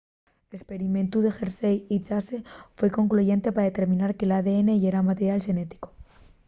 l'esperimentu 0.51 1.17
de 1.21 1.31
hershey 1.37 1.75
y 1.95 1.95
chase 2.07 2.37
foi 2.77 2.89
concluyente 2.97 3.49
pa 3.55 3.67
determinar 3.69 4.11
que 4.17 4.27
l'adn 4.29 4.69
yera 4.83 5.07
material 5.09 5.43
xenético 5.45 5.87